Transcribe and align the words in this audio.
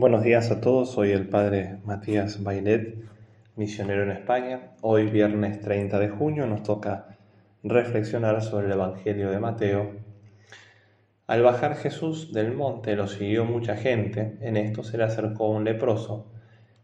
Buenos 0.00 0.22
días 0.22 0.52
a 0.52 0.60
todos, 0.60 0.92
soy 0.92 1.10
el 1.10 1.28
Padre 1.28 1.78
Matías 1.84 2.44
Bailet, 2.44 2.94
misionero 3.56 4.04
en 4.04 4.12
España. 4.12 4.76
Hoy, 4.80 5.06
viernes 5.06 5.60
30 5.60 5.98
de 5.98 6.08
junio, 6.08 6.46
nos 6.46 6.62
toca 6.62 7.18
reflexionar 7.64 8.40
sobre 8.40 8.66
el 8.66 8.74
Evangelio 8.74 9.28
de 9.28 9.40
Mateo. 9.40 9.96
Al 11.26 11.42
bajar 11.42 11.74
Jesús 11.74 12.32
del 12.32 12.52
monte 12.52 12.94
lo 12.94 13.08
siguió 13.08 13.44
mucha 13.44 13.74
gente, 13.74 14.38
en 14.40 14.56
esto 14.56 14.84
se 14.84 14.98
le 14.98 15.02
acercó 15.02 15.50
un 15.50 15.64
leproso, 15.64 16.30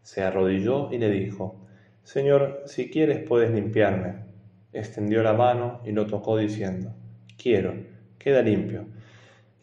se 0.01 0.21
arrodilló 0.21 0.91
y 0.91 0.97
le 0.97 1.09
dijo, 1.09 1.65
Señor, 2.03 2.63
si 2.65 2.89
quieres 2.89 3.25
puedes 3.25 3.49
limpiarme. 3.49 4.25
Extendió 4.73 5.23
la 5.23 5.31
mano 5.31 5.79
y 5.85 5.93
lo 5.93 6.05
tocó 6.05 6.35
diciendo, 6.35 6.93
Quiero, 7.37 7.75
queda 8.17 8.41
limpio. 8.41 8.87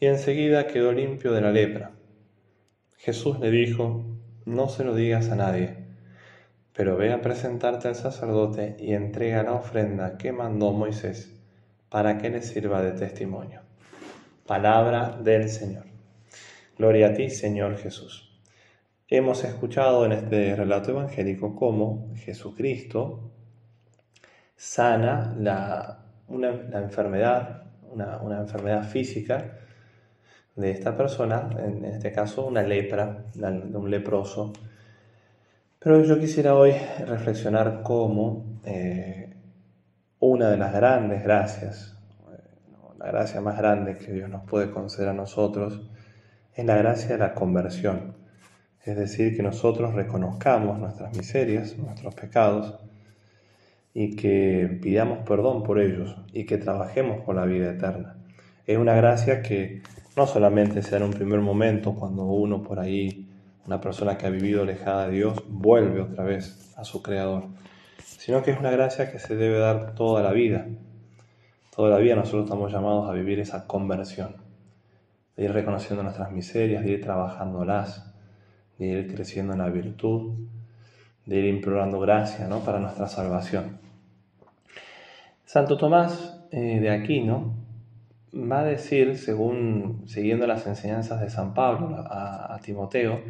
Y 0.01 0.07
enseguida 0.07 0.67
quedó 0.67 0.91
limpio 0.91 1.33
de 1.33 1.43
la 1.43 1.53
lepra. 1.53 1.91
Jesús 3.03 3.41
le 3.41 3.51
dijo, 3.51 4.05
no 4.45 4.69
se 4.69 4.85
lo 4.85 4.95
digas 4.95 5.29
a 5.31 5.35
nadie, 5.35 5.75
pero 6.73 6.97
ve 6.97 7.13
a 7.13 7.21
presentarte 7.21 7.89
al 7.89 7.97
sacerdote 7.97 8.77
y 8.79 8.95
entrega 8.95 9.43
la 9.43 9.55
ofrenda 9.55 10.17
que 10.17 10.31
mandó 10.31 10.71
Moisés 10.71 11.37
para 11.89 12.19
que 12.19 12.31
le 12.31 12.43
sirva 12.43 12.81
de 12.81 12.93
testimonio. 12.93 13.63
Palabra 14.47 15.19
del 15.21 15.49
Señor. 15.49 15.87
Gloria 16.79 17.09
a 17.09 17.15
ti, 17.15 17.29
Señor 17.29 17.77
Jesús. 17.77 18.41
Hemos 19.09 19.43
escuchado 19.43 20.07
en 20.07 20.13
este 20.13 20.55
relato 20.55 20.93
evangélico 20.93 21.57
cómo 21.57 22.15
Jesucristo 22.15 23.33
sana 24.55 25.35
la, 25.41 26.05
una, 26.29 26.51
enfermedad, 26.81 27.65
una, 27.91 28.19
una 28.19 28.39
enfermedad 28.39 28.85
física, 28.85 29.59
de 30.57 30.71
esta 30.71 30.97
persona, 30.97 31.49
en 31.59 31.85
este 31.85 32.13
caso 32.13 32.47
una 32.47 32.63
lepra, 32.63 33.25
de 33.35 33.77
un 33.77 33.91
leproso. 33.91 34.53
Pero 35.79 36.05
yo 36.05 36.19
quisiera 36.19 36.55
hoy 36.55 36.73
reflexionar 37.07 37.83
cómo 37.83 38.61
eh, 38.65 39.35
una 40.21 40.51
de 40.51 40.57
las 40.57 40.73
grandes 40.73 41.23
gracias, 41.23 41.97
eh, 42.31 42.95
la 42.99 43.07
gracia 43.07 43.41
más 43.41 43.59
grande 43.59 43.97
que 43.97 44.13
Dios 44.13 44.31
nos 44.31 44.45
puede 44.45 44.71
conceder 44.71 45.09
a 45.09 45.15
nosotros, 45.15 45.81
es 46.55 46.65
la 46.65 46.77
gracia 46.77 47.09
de 47.09 47.19
la 47.19 47.35
conversión. 47.35 48.15
Es 48.85 48.97
decir, 48.97 49.37
que 49.37 49.43
nosotros 49.43 49.95
reconozcamos 49.95 50.79
nuestras 50.79 51.17
miserias, 51.17 51.77
nuestros 51.79 52.15
pecados, 52.15 52.79
y 53.95 54.17
que 54.17 54.79
pidamos 54.81 55.21
perdón 55.27 55.63
por 55.63 55.79
ellos 55.79 56.17
y 56.33 56.47
que 56.47 56.59
trabajemos 56.59 57.21
por 57.25 57.37
la 57.37 57.45
vida 57.45 57.71
eterna. 57.71 58.17
Es 58.67 58.79
una 58.79 58.95
gracia 58.95 59.43
que 59.43 59.83
no 60.17 60.27
solamente 60.27 60.83
sea 60.83 60.99
en 60.99 61.05
un 61.05 61.13
primer 61.13 61.41
momento 61.41 61.95
cuando 61.95 62.25
uno 62.25 62.63
por 62.63 62.79
ahí, 62.79 63.29
una 63.67 63.81
persona 63.81 64.19
que 64.19 64.27
ha 64.27 64.31
vivido 64.31 64.63
alejada 64.63 65.07
de 65.07 65.15
Dios, 65.15 65.43
vuelve 65.49 66.01
otra 66.01 66.25
vez 66.25 66.75
a 66.77 66.85
su 66.85 67.03
Creador, 67.03 67.45
sino 67.99 68.43
que 68.43 68.51
es 68.51 68.59
una 68.59 68.71
gracia 68.71 69.11
que 69.11 69.19
se 69.19 69.37
debe 69.37 69.59
dar 69.59 69.95
toda 69.95 70.23
la 70.23 70.33
vida. 70.33 70.67
Toda 71.75 71.91
la 71.91 71.99
vida 71.99 72.15
nosotros 72.15 72.45
estamos 72.45 72.71
llamados 72.71 73.09
a 73.09 73.15
vivir 73.15 73.41
esa 73.41 73.67
conversión, 73.67 74.37
de 75.37 75.45
ir 75.45 75.53
reconociendo 75.53 76.03
nuestras 76.03 76.31
miserias, 76.31 76.85
de 76.85 76.93
ir 76.93 77.01
trabajándolas, 77.01 78.13
de 78.79 78.87
ir 78.87 79.15
creciendo 79.15 79.55
en 79.55 79.61
la 79.61 79.71
virtud, 79.71 80.35
de 81.25 81.39
ir 81.39 81.47
implorando 81.47 81.99
gracia 82.01 82.47
¿no? 82.47 82.61
para 82.61 82.79
nuestra 82.79 83.09
salvación. 83.09 83.79
Santo 85.47 85.79
Tomás 85.79 86.47
eh, 86.51 86.81
de 86.81 86.91
Aquino 86.91 87.62
va 88.35 88.61
a 88.61 88.65
decir, 88.65 89.19
según 89.19 90.03
siguiendo 90.07 90.47
las 90.47 90.67
enseñanzas 90.67 91.21
de 91.21 91.31
San 91.31 91.55
Pablo 91.55 91.97
a, 91.99 92.59
Timoteo, 92.63 93.21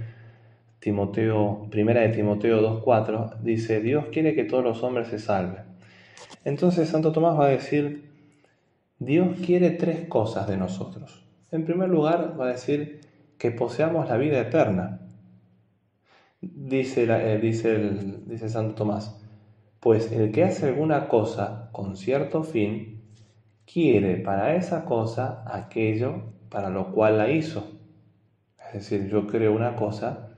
Timoteo, 0.78 1.68
primera 1.70 2.02
de 2.02 2.10
Timoteo 2.10 2.60
2.4, 2.84 3.40
dice, 3.40 3.80
Dios 3.80 4.06
quiere 4.12 4.34
que 4.34 4.44
todos 4.44 4.64
los 4.64 4.82
hombres 4.82 5.08
se 5.08 5.18
salven. 5.18 5.64
Entonces 6.44 6.88
Santo 6.88 7.12
Tomás 7.12 7.38
va 7.38 7.46
a 7.46 7.50
decir, 7.50 8.10
Dios 8.98 9.38
quiere 9.44 9.70
tres 9.70 10.06
cosas 10.08 10.46
de 10.46 10.56
nosotros. 10.56 11.24
En 11.50 11.64
primer 11.64 11.88
lugar, 11.88 12.36
va 12.40 12.46
a 12.46 12.52
decir 12.52 13.00
que 13.38 13.50
poseamos 13.50 14.08
la 14.08 14.16
vida 14.16 14.40
eterna. 14.40 15.00
Dice, 16.40 17.04
eh, 17.08 17.38
dice, 17.38 17.78
dice 18.26 18.48
Santo 18.48 18.74
Tomás, 18.74 19.20
pues 19.80 20.10
el 20.12 20.32
que 20.32 20.44
hace 20.44 20.68
alguna 20.68 21.08
cosa 21.08 21.68
con 21.72 21.96
cierto 21.96 22.42
fin, 22.44 23.01
quiere 23.72 24.16
para 24.16 24.54
esa 24.56 24.84
cosa 24.84 25.42
aquello 25.46 26.22
para 26.50 26.68
lo 26.68 26.92
cual 26.92 27.18
la 27.18 27.30
hizo. 27.30 27.64
Es 28.68 28.74
decir, 28.74 29.08
yo 29.08 29.26
creo 29.26 29.54
una 29.54 29.76
cosa 29.76 30.28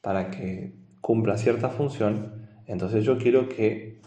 para 0.00 0.30
que 0.30 0.74
cumpla 1.00 1.36
cierta 1.36 1.68
función, 1.68 2.48
entonces 2.66 3.04
yo 3.04 3.18
quiero 3.18 3.48
que 3.48 4.00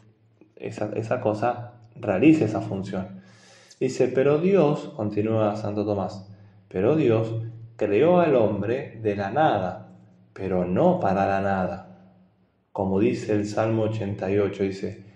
esa, 0.56 0.92
esa 0.96 1.20
cosa 1.20 1.74
realice 1.96 2.46
esa 2.46 2.62
función. 2.62 3.20
Dice, 3.80 4.08
pero 4.08 4.40
Dios, 4.40 4.94
continúa 4.96 5.56
Santo 5.56 5.86
Tomás, 5.86 6.30
pero 6.68 6.96
Dios 6.96 7.34
creó 7.76 8.20
al 8.20 8.36
hombre 8.36 9.00
de 9.02 9.16
la 9.16 9.32
nada, 9.32 9.94
pero 10.34 10.66
no 10.66 11.00
para 11.00 11.26
la 11.28 11.42
nada. 11.42 11.86
Como 12.72 13.00
dice 13.00 13.34
el 13.34 13.46
Salmo 13.46 13.84
88, 13.84 14.64
dice, 14.64 15.09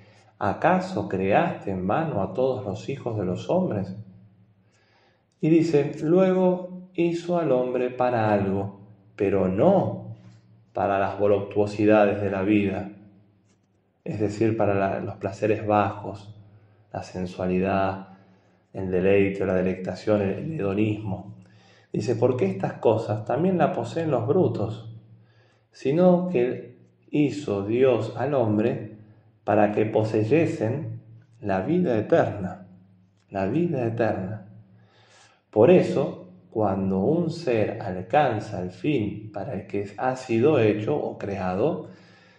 ¿acaso 0.49 1.07
creaste 1.07 1.71
en 1.71 1.87
vano 1.87 2.21
a 2.21 2.33
todos 2.33 2.65
los 2.65 2.89
hijos 2.89 3.17
de 3.17 3.23
los 3.23 3.49
hombres? 3.49 3.95
Y 5.39 5.49
dice, 5.49 5.93
luego 6.01 6.89
hizo 6.95 7.37
al 7.37 7.53
hombre 7.53 7.89
para 7.89 8.33
algo, 8.33 8.81
pero 9.15 9.47
no 9.47 10.15
para 10.73 10.99
las 10.99 11.17
voluptuosidades 11.17 12.21
de 12.21 12.29
la 12.29 12.41
vida, 12.41 12.91
es 14.03 14.19
decir, 14.19 14.57
para 14.57 14.99
los 14.99 15.15
placeres 15.15 15.65
bajos, 15.65 16.35
la 16.91 17.03
sensualidad, 17.03 18.09
el 18.73 18.91
deleite, 18.91 19.45
la 19.45 19.53
delectación, 19.53 20.21
el 20.21 20.59
hedonismo. 20.59 21.35
Dice, 21.93 22.17
porque 22.17 22.47
estas 22.47 22.73
cosas 22.73 23.23
también 23.23 23.57
la 23.57 23.71
poseen 23.71 24.11
los 24.11 24.27
brutos, 24.27 24.93
sino 25.71 26.27
que 26.27 26.79
hizo 27.11 27.65
Dios 27.65 28.13
al 28.17 28.33
hombre 28.33 28.92
para 29.43 29.71
que 29.71 29.85
poseyesen 29.85 31.01
la 31.41 31.61
vida 31.61 31.97
eterna, 31.97 32.67
la 33.29 33.45
vida 33.47 33.85
eterna. 33.85 34.47
Por 35.49 35.69
eso, 35.69 36.29
cuando 36.49 36.99
un 36.99 37.29
ser 37.29 37.81
alcanza 37.81 38.61
el 38.61 38.71
fin 38.71 39.31
para 39.31 39.53
el 39.53 39.67
que 39.67 39.91
ha 39.97 40.15
sido 40.15 40.59
hecho 40.59 40.95
o 40.95 41.17
creado, 41.17 41.89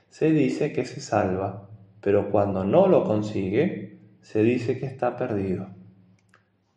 se 0.08 0.30
dice 0.30 0.72
que 0.72 0.84
se 0.84 1.00
salva, 1.00 1.68
pero 2.00 2.30
cuando 2.30 2.64
no 2.64 2.86
lo 2.86 3.04
consigue, 3.04 3.98
se 4.22 4.42
dice 4.42 4.78
que 4.78 4.86
está 4.86 5.16
perdido. 5.16 5.68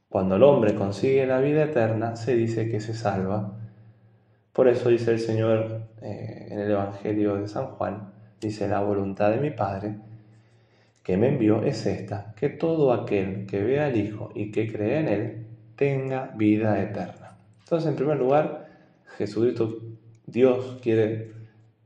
Cuando 0.10 0.36
el 0.36 0.44
hombre 0.44 0.76
consigue 0.76 1.26
la 1.26 1.40
vida 1.40 1.64
eterna, 1.64 2.16
se 2.16 2.36
dice 2.36 2.70
que 2.70 2.80
se 2.80 2.94
salva. 2.94 3.60
Por 4.52 4.68
eso 4.68 4.90
dice 4.90 5.12
el 5.12 5.20
Señor 5.20 5.90
eh, 6.02 6.48
en 6.50 6.60
el 6.60 6.72
Evangelio 6.72 7.36
de 7.36 7.48
San 7.48 7.68
Juan, 7.68 8.12
dice 8.42 8.68
la 8.68 8.80
voluntad 8.82 9.32
de 9.32 9.38
mi 9.38 9.52
Padre 9.52 10.07
que 11.08 11.16
me 11.16 11.30
envió 11.30 11.64
es 11.64 11.86
esta, 11.86 12.34
que 12.38 12.50
todo 12.50 12.92
aquel 12.92 13.46
que 13.46 13.64
vea 13.64 13.86
al 13.86 13.96
Hijo 13.96 14.30
y 14.36 14.52
que 14.52 14.70
cree 14.70 15.00
en 15.00 15.08
Él 15.08 15.48
tenga 15.78 16.34
vida 16.36 16.82
eterna. 16.82 17.38
Entonces, 17.64 17.90
en 17.90 17.96
primer 17.96 18.18
lugar, 18.18 18.68
Jesucristo, 19.18 19.78
Dios 20.26 20.80
quiere 20.82 21.32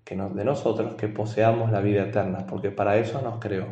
que 0.04 0.16
de 0.16 0.44
nosotros 0.44 0.96
que 0.96 1.08
poseamos 1.08 1.72
la 1.72 1.82
vida 1.82 2.06
eterna, 2.06 2.48
porque 2.48 2.72
para 2.72 2.98
eso 2.98 3.22
nos 3.22 3.38
creó. 3.38 3.68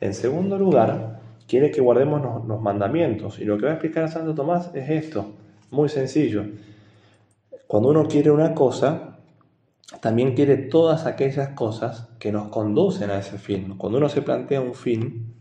En 0.00 0.14
segundo 0.14 0.56
lugar, 0.56 1.18
quiere 1.48 1.72
que 1.72 1.80
guardemos 1.80 2.46
los 2.46 2.62
mandamientos. 2.62 3.40
Y 3.40 3.46
lo 3.46 3.58
que 3.58 3.64
va 3.64 3.72
a 3.72 3.74
explicar 3.74 4.08
Santo 4.08 4.36
Tomás 4.36 4.70
es 4.72 4.88
esto, 4.88 5.32
muy 5.72 5.88
sencillo. 5.88 6.44
Cuando 7.66 7.88
uno 7.88 8.06
quiere 8.06 8.30
una 8.30 8.54
cosa, 8.54 9.09
también 9.98 10.34
quiere 10.34 10.56
todas 10.56 11.06
aquellas 11.06 11.50
cosas 11.50 12.08
que 12.18 12.30
nos 12.30 12.48
conducen 12.48 13.10
a 13.10 13.18
ese 13.18 13.38
fin. 13.38 13.76
Cuando 13.76 13.98
uno 13.98 14.08
se 14.08 14.22
plantea 14.22 14.60
un 14.60 14.74
fin, 14.74 15.34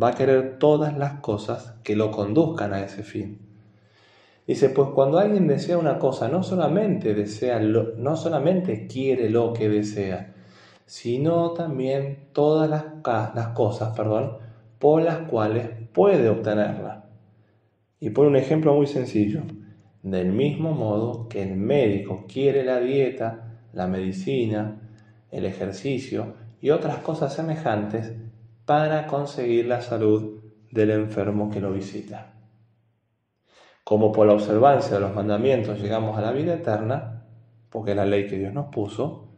va 0.00 0.08
a 0.08 0.14
querer 0.14 0.58
todas 0.58 0.98
las 0.98 1.20
cosas 1.20 1.76
que 1.84 1.94
lo 1.94 2.10
conduzcan 2.10 2.72
a 2.72 2.80
ese 2.82 3.04
fin. 3.04 3.40
Dice, 4.46 4.70
pues 4.70 4.88
cuando 4.94 5.18
alguien 5.18 5.46
desea 5.46 5.78
una 5.78 5.98
cosa, 5.98 6.28
no 6.28 6.42
solamente 6.42 7.14
desea 7.14 7.60
no 7.60 8.16
solamente 8.16 8.86
quiere 8.86 9.30
lo 9.30 9.52
que 9.52 9.68
desea, 9.68 10.34
sino 10.86 11.52
también 11.52 12.30
todas 12.32 12.68
las, 12.68 12.84
las 13.34 13.48
cosas, 13.48 13.94
perdón, 13.94 14.38
por 14.78 15.02
las 15.02 15.18
cuales 15.28 15.68
puede 15.92 16.28
obtenerla. 16.30 17.04
Y 18.00 18.10
por 18.10 18.26
un 18.26 18.36
ejemplo 18.36 18.74
muy 18.74 18.86
sencillo, 18.86 19.42
del 20.02 20.32
mismo 20.32 20.72
modo 20.72 21.28
que 21.28 21.42
el 21.42 21.56
médico 21.56 22.24
quiere 22.26 22.64
la 22.64 22.80
dieta 22.80 23.47
la 23.72 23.86
medicina, 23.86 24.80
el 25.30 25.44
ejercicio 25.44 26.34
y 26.60 26.70
otras 26.70 26.98
cosas 26.98 27.34
semejantes 27.34 28.12
para 28.64 29.06
conseguir 29.06 29.66
la 29.66 29.80
salud 29.80 30.40
del 30.70 30.90
enfermo 30.90 31.50
que 31.50 31.60
lo 31.60 31.72
visita. 31.72 32.34
Como 33.84 34.12
por 34.12 34.26
la 34.26 34.34
observancia 34.34 34.94
de 34.96 35.00
los 35.00 35.14
mandamientos 35.14 35.80
llegamos 35.80 36.18
a 36.18 36.20
la 36.20 36.32
vida 36.32 36.54
eterna, 36.54 37.26
porque 37.70 37.92
es 37.92 37.96
la 37.96 38.04
ley 38.04 38.26
que 38.26 38.38
Dios 38.38 38.52
nos 38.52 38.66
puso, 38.66 39.28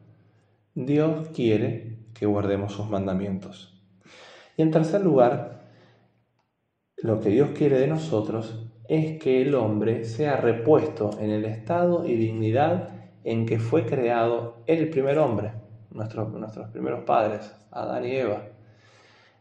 Dios 0.74 1.28
quiere 1.28 1.98
que 2.14 2.26
guardemos 2.26 2.72
sus 2.72 2.88
mandamientos. 2.88 3.80
Y 4.56 4.62
en 4.62 4.70
tercer 4.70 5.02
lugar, 5.02 5.60
lo 6.96 7.20
que 7.20 7.30
Dios 7.30 7.50
quiere 7.50 7.78
de 7.78 7.86
nosotros 7.86 8.66
es 8.88 9.20
que 9.20 9.42
el 9.42 9.54
hombre 9.54 10.04
sea 10.04 10.36
repuesto 10.36 11.10
en 11.20 11.30
el 11.30 11.44
estado 11.44 12.06
y 12.06 12.16
dignidad 12.16 12.99
en 13.24 13.46
que 13.46 13.58
fue 13.58 13.86
creado 13.86 14.56
el 14.66 14.88
primer 14.90 15.18
hombre, 15.18 15.52
nuestros 15.90 16.28
primeros 16.70 17.04
padres, 17.04 17.54
Adán 17.70 18.04
y 18.04 18.16
Eva, 18.16 18.42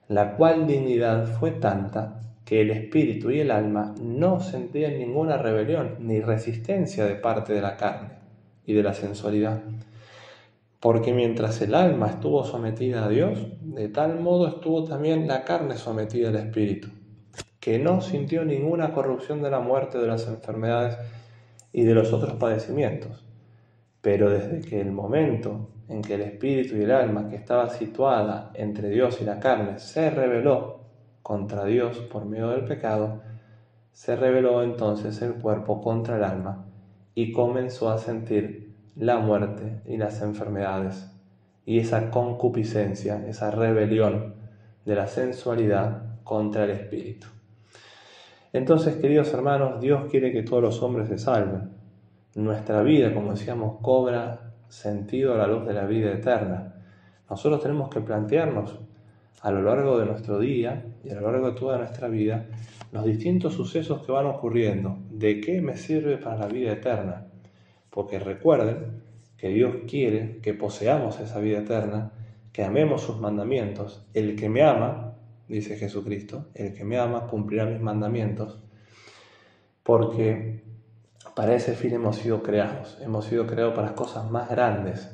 la 0.07 0.35
cual 0.35 0.67
dignidad 0.67 1.27
fue 1.39 1.51
tanta 1.51 2.19
que 2.45 2.61
el 2.61 2.71
espíritu 2.71 3.29
y 3.29 3.41
el 3.41 3.51
alma 3.51 3.93
no 4.01 4.39
sentían 4.39 4.97
ninguna 4.97 5.37
rebelión 5.37 5.97
ni 5.99 6.19
resistencia 6.19 7.05
de 7.05 7.15
parte 7.15 7.53
de 7.53 7.61
la 7.61 7.77
carne 7.77 8.09
y 8.65 8.73
de 8.73 8.81
la 8.81 8.93
sensualidad. 8.93 9.61
Porque 10.79 11.13
mientras 11.13 11.61
el 11.61 11.75
alma 11.75 12.07
estuvo 12.07 12.43
sometida 12.43 13.05
a 13.05 13.09
Dios, 13.09 13.37
de 13.61 13.89
tal 13.89 14.19
modo 14.19 14.47
estuvo 14.47 14.83
también 14.83 15.27
la 15.27 15.43
carne 15.43 15.75
sometida 15.75 16.29
al 16.29 16.37
espíritu, 16.37 16.87
que 17.59 17.77
no 17.77 18.01
sintió 18.01 18.43
ninguna 18.45 18.93
corrupción 18.93 19.43
de 19.43 19.51
la 19.51 19.59
muerte, 19.59 19.99
de 19.99 20.07
las 20.07 20.27
enfermedades 20.27 20.97
y 21.71 21.83
de 21.83 21.93
los 21.93 22.13
otros 22.13 22.33
padecimientos. 22.35 23.28
Pero 24.01 24.29
desde 24.29 24.61
que 24.61 24.79
el 24.79 24.91
momento 24.91 25.69
en 25.87 26.01
que 26.01 26.15
el 26.15 26.21
espíritu 26.21 26.77
y 26.77 26.83
el 26.83 26.91
alma 26.91 27.27
que 27.29 27.35
estaba 27.35 27.69
situada 27.69 28.51
entre 28.53 28.89
Dios 28.89 29.19
y 29.21 29.25
la 29.25 29.39
carne 29.39 29.79
se 29.79 30.09
rebeló 30.09 30.79
contra 31.21 31.65
Dios 31.65 31.97
por 32.11 32.25
medio 32.25 32.49
del 32.49 32.65
pecado, 32.65 33.21
se 33.91 34.15
rebeló 34.15 34.63
entonces 34.63 35.21
el 35.21 35.33
cuerpo 35.33 35.81
contra 35.81 36.17
el 36.17 36.23
alma 36.23 36.65
y 37.15 37.31
comenzó 37.31 37.89
a 37.89 37.97
sentir 37.97 38.75
la 38.95 39.17
muerte 39.19 39.81
y 39.85 39.97
las 39.97 40.21
enfermedades 40.21 41.11
y 41.65 41.79
esa 41.79 42.09
concupiscencia, 42.09 43.25
esa 43.27 43.51
rebelión 43.51 44.35
de 44.85 44.95
la 44.95 45.07
sensualidad 45.07 46.19
contra 46.23 46.63
el 46.63 46.71
espíritu. 46.71 47.27
Entonces, 48.53 48.95
queridos 48.95 49.31
hermanos, 49.33 49.79
Dios 49.79 50.05
quiere 50.09 50.31
que 50.31 50.41
todos 50.43 50.63
los 50.63 50.81
hombres 50.81 51.07
se 51.09 51.19
salven. 51.19 51.78
Nuestra 52.35 52.83
vida, 52.83 53.13
como 53.13 53.31
decíamos, 53.31 53.77
cobra 53.81 54.53
sentido 54.67 55.33
a 55.33 55.37
la 55.37 55.47
luz 55.47 55.65
de 55.65 55.73
la 55.73 55.85
vida 55.85 56.11
eterna. 56.13 56.75
Nosotros 57.29 57.61
tenemos 57.61 57.89
que 57.89 58.01
plantearnos 58.01 58.79
a 59.41 59.51
lo 59.51 59.61
largo 59.63 59.97
de 59.99 60.05
nuestro 60.05 60.39
día 60.39 60.85
y 61.03 61.09
a 61.09 61.15
lo 61.15 61.31
largo 61.31 61.51
de 61.51 61.59
toda 61.59 61.77
nuestra 61.77 62.07
vida 62.07 62.45
los 62.91 63.05
distintos 63.05 63.53
sucesos 63.53 64.05
que 64.05 64.11
van 64.11 64.25
ocurriendo. 64.25 64.97
¿De 65.09 65.39
qué 65.41 65.61
me 65.61 65.77
sirve 65.77 66.17
para 66.17 66.37
la 66.37 66.47
vida 66.47 66.73
eterna? 66.73 67.27
Porque 67.89 68.19
recuerden 68.19 69.01
que 69.37 69.49
Dios 69.49 69.75
quiere 69.87 70.39
que 70.41 70.53
poseamos 70.53 71.19
esa 71.19 71.39
vida 71.39 71.59
eterna, 71.59 72.11
que 72.51 72.63
amemos 72.63 73.01
sus 73.01 73.19
mandamientos. 73.19 74.05
El 74.13 74.35
que 74.35 74.49
me 74.49 74.63
ama, 74.63 75.15
dice 75.47 75.77
Jesucristo, 75.77 76.47
el 76.53 76.73
que 76.73 76.83
me 76.83 76.97
ama 76.97 77.27
cumplirá 77.27 77.65
mis 77.65 77.79
mandamientos, 77.79 78.59
porque 79.83 80.63
para 81.39 81.55
ese 81.55 81.73
fin 81.73 81.93
hemos 81.93 82.17
sido 82.17 82.43
creados. 82.43 82.97
Hemos 82.99 83.23
sido 83.23 83.47
creados 83.47 83.73
para 83.73 83.95
cosas 83.95 84.29
más 84.29 84.49
grandes. 84.49 85.09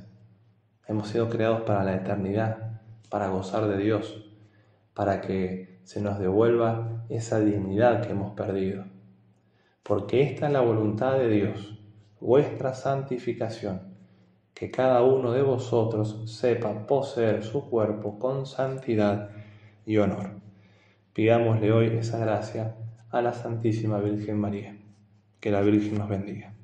Hemos 0.88 1.10
sido 1.10 1.30
creados 1.30 1.62
para 1.62 1.84
la 1.84 1.94
eternidad 1.94 2.82
para 3.12 3.28
gozar 3.28 3.68
de 3.68 3.78
Dios, 3.78 4.26
para 4.96 5.22
que 5.22 5.82
se 5.84 6.02
nos 6.02 6.18
devuelva 6.18 7.06
esa 7.10 7.40
dignidad 7.42 8.02
que 8.02 8.14
hemos 8.14 8.34
perdido. 8.34 8.86
Porque 9.84 10.24
esta 10.24 10.48
es 10.48 10.52
la 10.52 10.62
voluntad 10.62 11.14
de 11.14 11.30
Dios, 11.30 11.80
vuestra 12.20 12.74
santificación, 12.74 13.96
que 14.56 14.72
cada 14.72 15.04
uno 15.04 15.32
de 15.32 15.44
vosotros 15.44 16.24
sepa 16.26 16.88
poseer 16.88 17.44
su 17.44 17.70
cuerpo 17.70 18.18
con 18.18 18.48
santidad 18.48 19.30
y 19.86 19.98
honor. 19.98 20.32
Pidámosle 21.14 21.72
hoy 21.72 21.88
esa 22.00 22.18
gracia 22.18 22.78
a 23.12 23.22
la 23.22 23.34
Santísima 23.34 24.00
Virgen 24.00 24.40
María. 24.40 24.85
Que 25.46 25.52
la 25.52 25.62
Virgen 25.62 26.00
nos 26.00 26.10
bendiga. 26.10 26.55